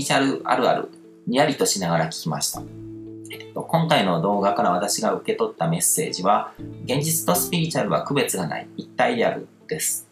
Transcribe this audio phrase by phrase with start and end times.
[0.00, 0.88] リチュアルあるある、
[1.26, 2.62] にやりとしながら聞きました。
[3.54, 6.54] 今回の動画から私が受け取ったメッセージは、
[6.84, 10.08] 現実とスピリチュアルは区別がない、一体であるです。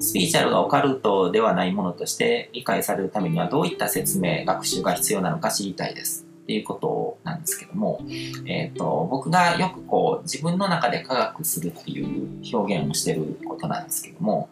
[0.00, 6.26] スピリチュアルがオカルトではないものとして理解されるためにはどういった説明、学習が必要なのか知りたいです。
[6.42, 8.00] っていうことなんですけども、
[8.46, 14.50] えっ、ー、と、僕がよくこう自分の中で科学するっていう表現をしてることなんですけども、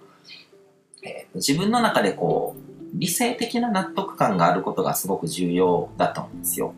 [1.02, 6.74] えーと、自分の中でこう理性的な納得感があることがすごく重要だと思うんですよ。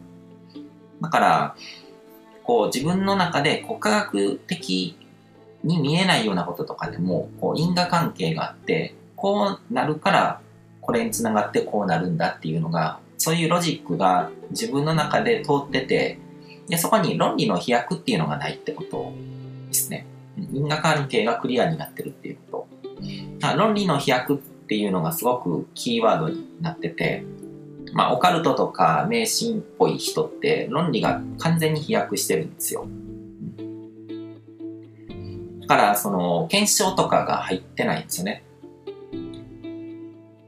[1.00, 1.56] だから、
[2.42, 4.96] こう自分の中でこう科学的
[5.62, 10.40] に見えないようなこととかでもこう因果関係があってこうなるから
[10.80, 16.18] これにつながってこうなるんだっていうのがそういうロジックが自分の中で通ってて
[16.68, 19.12] でそこに論理の飛躍っていうのがないってこと
[19.68, 20.06] ですね。
[20.52, 22.66] 因果関係がクリアになってるっていうこ
[23.42, 23.56] と。
[23.56, 27.24] 論理の飛躍っていうのがすごくキーワードになってて
[27.92, 32.86] まあオカルトとか迷信っぽい人って論理が完全に飛躍してるんですよ
[35.70, 38.42] からその検証とかが入ってないんですよね。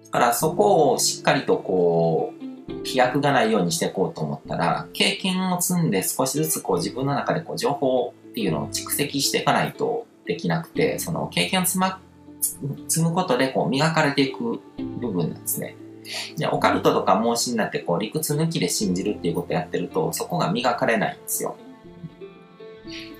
[0.06, 2.34] だからそこをしっかりとこ
[2.70, 12.00] う飛躍がないようにしていこうと思ったら経験を積んで少しずつこう自分の中でこう情報っていうのを蓄積していかないとできなくてその経験を積,、ま、
[12.42, 14.60] 積むことでこう磨かれていく
[15.00, 15.76] 部分なんですね。
[16.36, 21.56] でオカルトとか盲信になってこう理屈抜きで信じるっていうことをやってるとそこが磨かれないんですよ。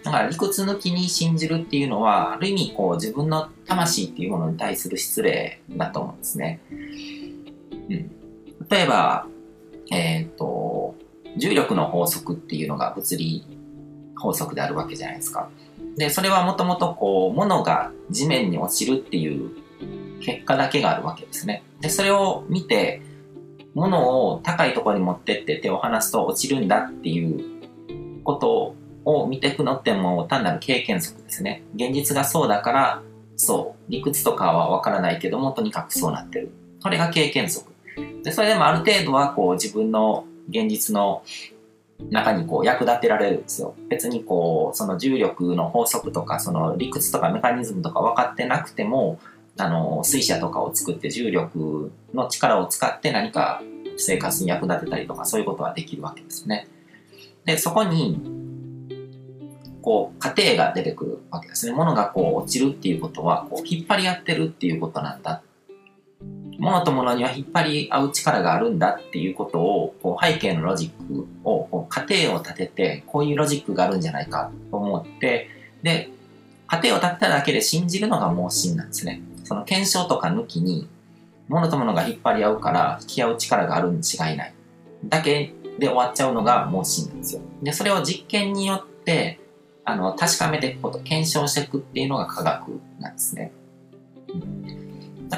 [0.02, 6.60] だから理屈抜きに信じるっていうのは、ある意味こう自分の魂っていうものに対する失礼だと思うんですね。
[6.70, 7.88] うん、
[8.68, 9.26] 例えば、
[9.90, 10.96] えっ、ー、と、
[11.36, 13.46] 重力の法則っていうのが物理
[14.16, 15.48] 法則であるわけじゃないですか。
[15.96, 19.50] で、それはもともとこう、物が地面に落ちるっていう
[20.20, 21.62] 結果だけがあるわけですね。
[21.80, 23.02] で、それを見て、
[23.74, 28.74] 物を高いところに持ってって手を離すと落ちるんだっていうこと
[29.04, 31.62] を見ていくのってもう単なる経験則ですね。
[31.74, 33.02] 現実がそうだから、
[33.36, 33.90] そう。
[33.90, 36.50] 理屈とかはわからないけども、とにかくそうなってる。
[36.80, 37.72] それが経験則。
[38.22, 41.22] で、それでもある程度はこう自分の現実の
[42.10, 43.74] 中にこう役立てられるんですよ。
[43.88, 49.18] 別にこう、その重力の法則とか、その理屈とかメカニズムとか分かってなくても、
[49.58, 53.62] あの、水車とかを作って重力の力を使って何か
[53.96, 56.68] 生活に役立てたりとか、そういうことはできるわけですね。
[57.44, 58.20] で、そこに、
[59.82, 61.72] こう、過程が出てくるわけですね。
[61.72, 65.42] 物がこう落ちるっていうことは、こう、引っ張り合ってるっていうことなんだ。
[66.62, 75.48] 物と物には引っ張り合う力があるんだっていうことを、こう背景のロジックを、こう過程を立てて、こういうロジックがあるんじゃないかと思って、
[75.82, 76.08] で、
[76.68, 79.20] 過程を立てただけで信じるのが盲信なんですね。
[79.42, 80.88] その検証とか抜きに、
[81.48, 84.54] 物と物が引っ張り合うから引き合う力があるに違いない。
[85.04, 87.40] だけで終わっちゃうのが盲信なんですよ。
[87.60, 89.40] で、それを実験によって、
[89.84, 93.50] あの、確かめていくこと、検証していくっていうのが科学なんですね。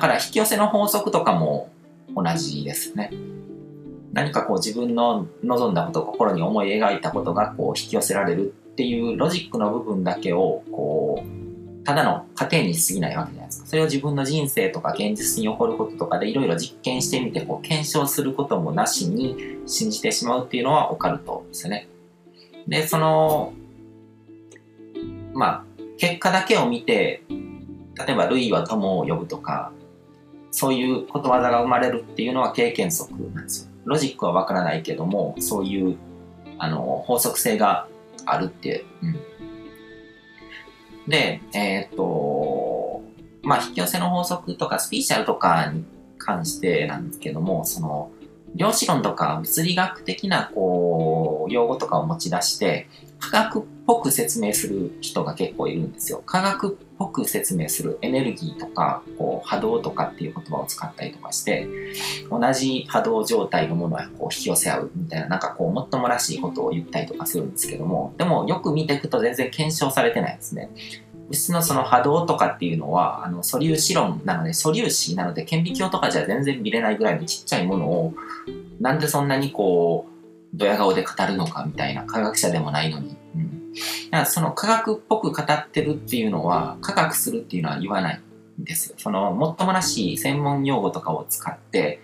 [0.05, 1.71] から引き寄せの法則とかも
[2.15, 3.11] 同じですね。
[4.13, 13.67] 何かこう自分の望んだこと、心に思い描いたことがこう引き寄せられるっていうロジックの部分だけをこう、ただの過程に過ぎないわけじゃないですか。
[13.67, 21.89] それを自分の人生とか現実に起こることとかでいろいろ実験してみてこう検証することもなしに信じてしまうっていうのはオカルトですね。
[22.69, 23.55] で、その
[25.33, 25.65] まあ、
[25.97, 27.23] 結果だけを見て、
[28.07, 29.73] 例えば、類は友を呼ぶとか、
[30.57, 33.73] そういうことわざが生まれるっていうのは経験則なんですよ。
[33.87, 35.97] ロジックはわからないけども、そういう、
[36.59, 37.89] あの、法則性が
[38.25, 39.19] あるって、うん。
[41.09, 43.03] で、えっ、と、
[43.43, 45.85] まあ、引き寄せの法則とかスピーチャルとかに
[46.19, 48.13] 関してなんですけども、その、
[48.55, 52.89] 量子論とか物理学的な、こう、用語とかを持ち出して、
[53.19, 56.23] 科学っぽく説明する人が結構いるんですよ。
[56.27, 61.67] 科学っぽく説明するエネルギーとか、こう波動とかっていう言葉を使ったりとかして、
[62.31, 70.71] 同じ波動状態のものはこう引き寄せ合うみたいな、なんかこうもっともらしいことを言ったりとかするんですけども、でもよく見ていくと全然検証されてないですね。
[71.29, 78.15] 物質のその波動とかっていうのは、あの素粒子論なので、素粒子なので顕微鏡とかじゃ全然見れないぐらいのちっちゃいものを、
[78.81, 80.14] なんでそんなにこう、
[80.57, 83.17] ドヤ顔で語るのかみたいな科学者でもないのに。
[83.35, 83.73] うん。
[83.73, 83.79] だ
[84.11, 88.21] からその科学っぽく語ってるっていうのは、科学するっていうのは言わない
[88.61, 88.95] んですよ。
[88.99, 92.01] その、もっともらしい専門用語とかを使って、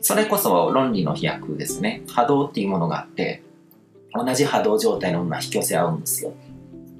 [0.00, 2.02] それこそ論理の飛躍ですね。
[2.08, 3.42] 波動っていうものがあって、
[4.14, 6.32] 同じ波動状態のものが引き寄せ合うんですよ。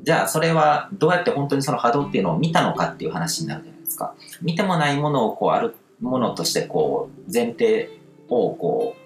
[0.05, 4.15] じゃあ、それはどうやって本当にその波動っていうのを見たのかっていう話になるじゃないですか。
[4.41, 7.91] 見てもないものをこう、あるものとしてこう、前提
[8.29, 9.02] をこう、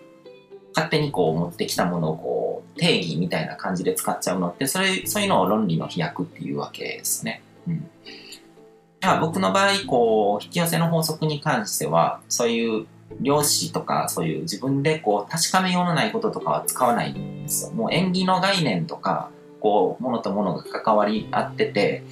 [0.77, 7.41] 勝手にこう持ってきたものをこう、定義みたいな感じで使っちゃうのって、それ、そういうのを論理の飛躍っていうわけですね。
[7.67, 7.81] うん。
[9.01, 12.87] だから僕の場合、こう、引き寄せの法則に関しては、そういう
[13.23, 17.73] 量子とか、そういう自分でこう、確かめようのないこととかは使わないんですよ。
[17.73, 19.31] もう縁起の概念とか、
[19.61, 22.03] こう、ものとものが関わり合ってて、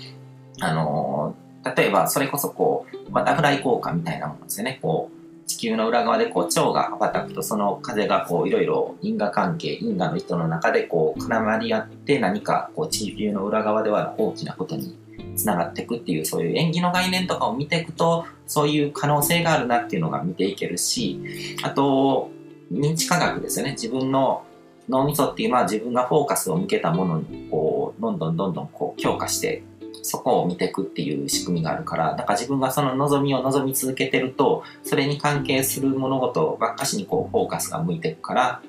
[0.61, 1.34] あの
[1.76, 4.78] 例えばそれこそこう、バタフライ効果みたいなものですよね。
[4.81, 5.13] こう、
[5.46, 14.99] 地球の裏側でこう、蝶が羽ばたくと、その風がこう、いろいろ因果関係、因果の人の中でこう、絡まり合って何かこう、地球の裏側では大きなことに
[15.37, 21.20] つながっていくっていう、そういう縁起の概念とかを見ていくと、そういう可能性があるなっていうのが見ていけるし、
[21.62, 22.31] あと、
[22.73, 23.73] 認知科学ですよね。
[23.73, 24.44] 自分の
[24.88, 29.62] 脳みそっていうのは自分がフォーカスを向けたものに、こう、どんどんどんどんこう強化して
[30.02, 38.62] そこを見ていくっていう仕組みがあるから、だから自分がその望みを望み続けてると、それに関係する物事ばっかしにこうフォーカスが向いていくから、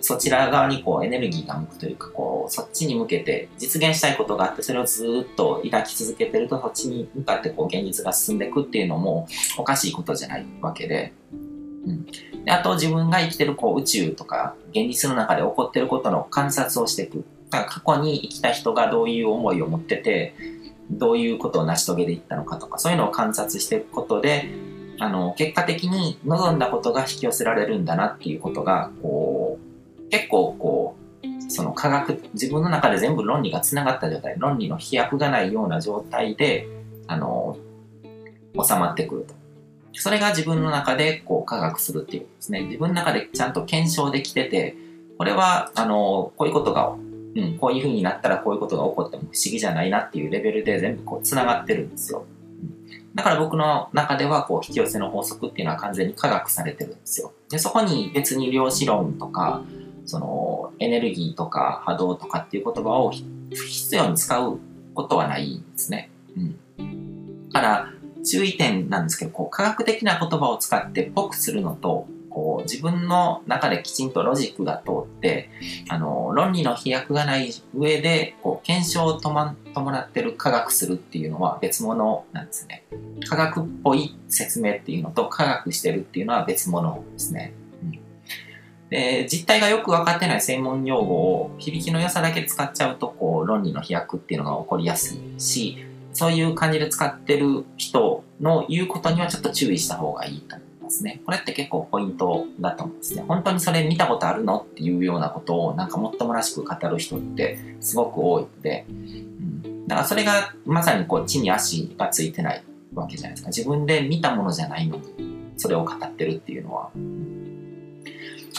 [0.00, 9.26] そちら側にこうエネルギーが向くというか、こう、そっちに向けて実現したいことがあって、それをずっと抱き続けてると、そっちに向かってこう現実が進んでいくっていうのも
[9.58, 12.06] おかしいことじゃないわけで、うん。
[12.44, 17.24] であと自分が生きてるこう宇宙とか現実の中で起こってることの観察をしていく。
[17.50, 20.34] だから過去に生きた人がどういう思いを持ってて、
[20.90, 24.48] どういうことを成し遂げていったのかとか、そういうのを観察していくことで、
[24.98, 29.58] あの、結果的に望んだことが引き寄せられるんだなっていうことが、こ
[30.06, 36.68] う、結構こう、その科学、自分の中で全部論理が繋がった状態、論理の飛躍がないような状態で、
[37.06, 37.56] あの、
[38.54, 39.34] 収まってくると。
[39.92, 42.62] それが自分の中でこう科学するっていうことですね。
[42.64, 44.76] 自分の中でちゃんと検証できてて、
[45.16, 46.94] これは、あの、こういうことが
[47.38, 52.26] うん、こういう風になったらこういうことが起こっても不思議じゃないなっていうレベルで全部こう繋がってるんですよ。
[53.14, 57.32] だから僕の中ではこう引き寄せの法則っていうのは完全に科学されてるんですよ。
[57.48, 59.62] で、そこに別に量子論とか、
[60.04, 64.58] そのエネルギーとか波動とかっていう言葉を必要に使う
[64.94, 66.10] ことはないんですね。
[66.36, 67.48] うん。
[67.50, 67.92] だから
[68.24, 75.50] 注意点なんですけど、こう科学的な言葉を使ってっぽくするのと、こう自分の中できちんとロジックが通って、
[75.88, 79.54] あの、論理の飛躍がない上で、こう、検証を伴
[80.00, 82.84] ってる科学するっていうのは別物なんですね。
[83.28, 87.52] 科学っぽい説明っていうのと科学してるっていうのは別物ですね。
[87.82, 87.98] うん
[88.90, 101.20] で、実態がよく分かってない専門用語を響きの良さだけ使っちゃうと、こう、論理の飛躍っていうのが起こりやすいし、そういう感じで使ってる人の言うことにはちょっと注意した方がいいと思ますね。
[101.24, 103.24] これって結構ポイントだと思うんですね。
[103.28, 112.64] 本当にそれ見たことあるのっていうようなことをなんかもっともらしく語る人ってすごく多いので、うん、だからそれがまさにこう地に足がついてない
[112.94, 113.48] わけじゃないですか。
[113.48, 115.02] 自分で見たものじゃないのに
[115.58, 116.90] それを語ってるっていうのは。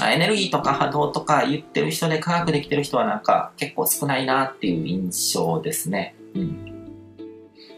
[0.02, 6.16] エネルギーとか波動とか言ってる人で科学できてる人はなんか結構少ないなっていう印象ですね。
[6.36, 6.70] うん。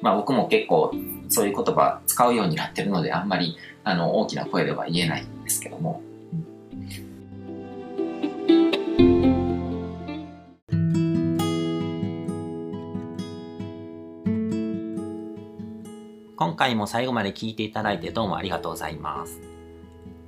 [0.02, 0.94] まあ僕も結構
[1.30, 6.02] そういう言葉使うようになってるのであんまりあの、大きな声では言えないんですけども。
[16.36, 19.40] 今回も最後まで聞いていただいてどうもありがとうございます。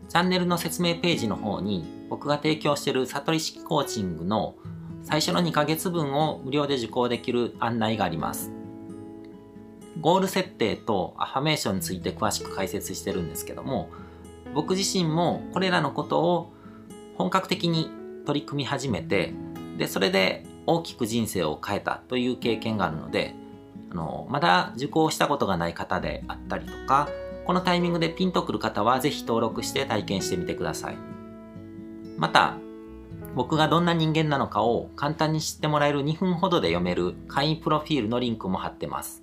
[0.10, 4.54] チャンネルの説明ページの方に僕が提供している悟り式コーチングの
[5.02, 8.52] 最初の2ヶ月分を無料で受講できる案内があります。
[10.00, 13.90] ゴール設定とアファメーションについて詳しく解説してるんですけども
[14.54, 16.54] 僕自身もこれらのことを
[17.18, 17.90] 本格的に
[18.26, 19.34] 取り組み始めて
[19.78, 23.36] でそれで大きく人生を変えたという経験があるので
[23.92, 27.10] あのまだ受講したことがない方であったりとか
[27.46, 30.98] このタイミングでピンとくる方はぜひ登録して体験してみてください。
[32.18, 32.56] また
[33.36, 39.23] 僕がどんな人間なのかを簡単に知ってもらえる2分ほどで読める会員プロフィールのリンクも貼ってます。